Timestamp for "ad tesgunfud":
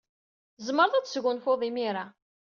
0.95-1.61